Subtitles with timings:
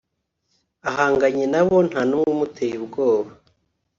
[0.89, 3.31] ahanganye nabo nta n’umwe umuteye ubwoba